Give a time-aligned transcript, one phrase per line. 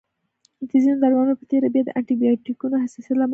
[0.69, 3.29] د ځینو درملنو په تېره بیا د انټي بایوټیکونو حساسیت لامل ګڼل کېږي.